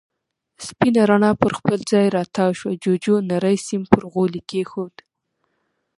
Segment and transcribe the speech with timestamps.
[0.67, 4.95] سپينه رڼا پر خپل ځای را تاوه شوه، جُوجُو نری سيم پر غولي کېښود.